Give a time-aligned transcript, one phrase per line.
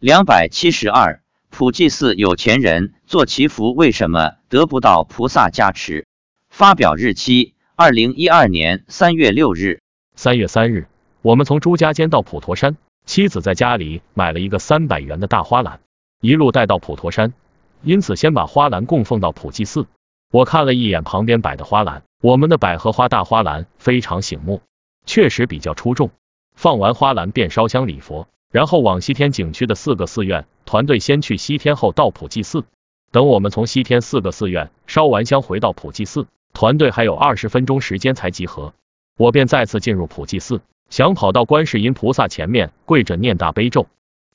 [0.00, 6.06] 两百七十二，普济寺有钱人做祈福为什么得不到菩萨加持？
[6.48, 9.80] 发表日期：二零一二年三月六日。
[10.14, 10.86] 三月三日，
[11.20, 12.76] 我们从朱家尖到普陀山，
[13.06, 15.80] 妻子在家里买了一个三百元的大花篮，
[16.20, 17.34] 一路带到普陀山，
[17.82, 19.88] 因此先把花篮供奉到普济寺。
[20.30, 24.62] 我看了一眼旁边摆的花篮，我们的百合花大花篮非常醒目，
[25.06, 26.12] 确实比较出众。
[26.54, 32.64] 放完花篮便烧香礼佛，然后往西天景区的四个寺院团队先去西天，后到普济寺。
[33.10, 38.74] 等我们从西天四个寺院烧完香回到普济寺，团队还有二十分钟时间才集合，
[39.16, 43.86] 我便再次进入普济寺，想跑到观世音菩萨前面跪着念大悲咒。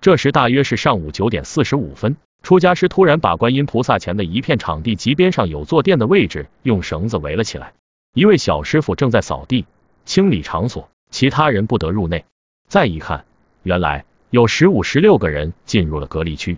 [0.02, 2.18] 这时大约是上午九点四十五分。
[2.42, 7.74] 出家师突然把观音菩萨前的一片场地及边上有坐垫的位置用绳子围了起来。
[8.14, 9.66] 一位小师傅正在扫地
[10.04, 12.26] 清理场所，其他人不得入内。
[12.68, 13.24] 再一看，
[13.64, 16.58] 原来有十五、十六个人进入了隔离区，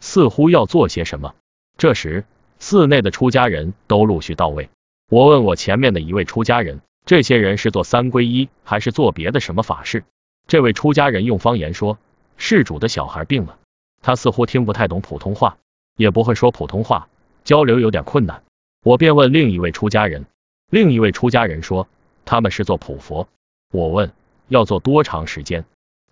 [0.00, 1.34] 似乎要做些什么。
[1.78, 2.24] 这时，
[2.58, 4.70] 寺内的出家人都陆续到位。
[5.08, 10.04] 我问我前面的一位出家人，这些人是做三皈依还是做别的什么法事？
[10.48, 11.98] 这位出家人用方言说，
[12.36, 13.58] 事主的小孩病了。
[14.02, 15.58] 他似乎听不太懂普通话，
[15.96, 17.08] 也不会说普通话，
[17.44, 18.42] 交流有点困难。
[18.82, 20.26] 我便问另一位出家人，
[20.70, 21.88] 另一位出家人说
[22.24, 23.28] 他们是做普佛。
[23.72, 24.12] 我问
[24.48, 25.64] 要做多长时间，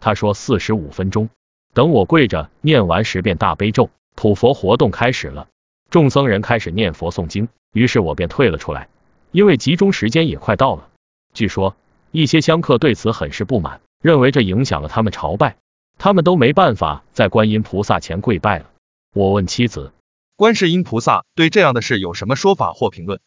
[0.05, 1.31] 他说四十五分钟。
[1.73, 5.49] 等我跪着念完十遍大悲咒，普佛活动开始了，
[5.89, 8.91] 众僧人开始念佛诵经，于是我便退了出来，
[9.33, 10.91] 因为集中时间也快到了。
[11.33, 11.75] 据说
[12.11, 15.57] 一些香客对此很是不满，认为这影响了他们朝拜。
[15.97, 18.71] 他们都没办法在观音菩萨前跪拜了。
[19.15, 19.93] 我问妻子，
[20.37, 23.21] 观世音菩萨对这样的事有什么说法或评论？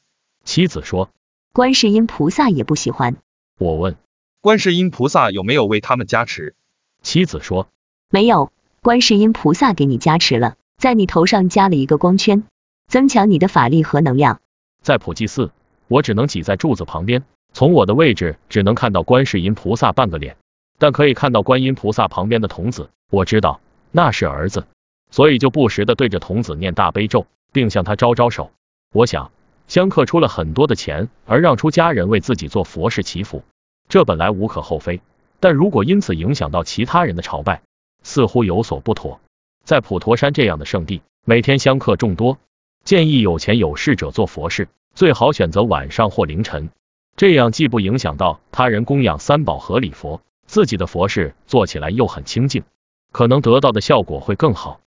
[0.43, 1.09] 妻子说，
[1.53, 3.15] 观世音菩萨也不喜欢。
[3.57, 3.97] 我问，
[4.41, 6.53] 观世音菩萨有没有为他们加持？
[7.07, 7.69] 妻子说，
[8.09, 8.51] 没有。
[8.81, 12.43] 观世音菩萨给你加持了，在你头上加了一个光圈，
[12.87, 14.41] 增强你的法力和能量。
[14.81, 15.51] 在普济寺，
[15.87, 17.23] 我只能挤在柱子旁边，
[17.53, 20.35] 从我的位置只能看到观世音菩萨半个脸。
[20.79, 24.67] 但可以看到观音菩萨旁边的童子，我知道那是儿子，
[25.09, 28.51] 所以就不时的对着童子念大悲咒，并向他招招手。
[28.91, 29.31] 我想，
[29.69, 33.43] 香客出了很多的钱，而让出家人为自己做佛事祈福，
[33.87, 34.99] 这本来无可厚非。
[35.39, 37.61] 但如果因此影响到其他人的朝拜，
[38.03, 39.19] 似乎有所不妥。
[39.63, 42.37] 在普陀山这样的圣地，每天香客众多，
[42.83, 46.69] 建议有钱有势者做佛事，最好选择晚上或凌晨，
[47.15, 50.21] 这样既不影响到他人供养三宝和礼佛。
[50.45, 52.63] 自己的佛事做起来又很清净，
[53.11, 54.79] 可能得到的效果会更好。